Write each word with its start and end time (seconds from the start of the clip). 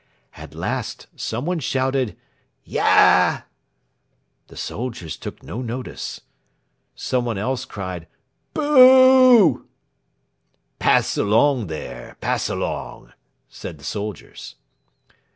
At 0.35 0.55
last 0.55 1.05
somebody 1.15 1.61
shouted 1.61 2.17
"Yah!" 2.63 3.41
The 4.47 4.57
soldiers 4.57 5.15
took 5.15 5.43
no 5.43 5.61
notice. 5.61 6.21
Somebody 6.95 7.39
else 7.41 7.65
cried 7.65 8.07
"Booh!"' 8.55 9.63
"Pass 10.79 11.17
along 11.19 11.67
there, 11.67 12.17
pass 12.19 12.49
along!" 12.49 13.13
said 13.47 13.77
the 13.77 13.83
soldiers. 13.83 14.55